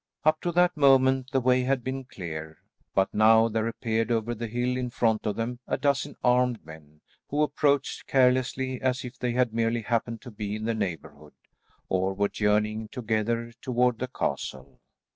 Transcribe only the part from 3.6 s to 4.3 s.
appeared